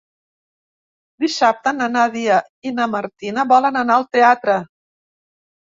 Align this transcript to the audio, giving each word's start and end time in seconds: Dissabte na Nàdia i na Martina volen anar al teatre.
Dissabte 1.25 1.75
na 1.81 1.89
Nàdia 1.97 2.41
i 2.71 2.75
na 2.81 2.91
Martina 2.97 3.47
volen 3.55 3.81
anar 3.85 4.01
al 4.01 4.11
teatre. 4.19 4.59